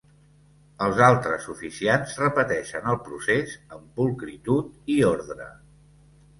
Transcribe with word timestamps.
Els 0.85 1.01
altres 1.07 1.45
oficiants 1.55 2.15
repeteixen 2.23 2.89
el 2.95 2.99
procés 3.11 3.55
amb 3.79 3.87
pulcritud 4.01 4.93
i 4.97 4.99
ordre. 5.15 5.51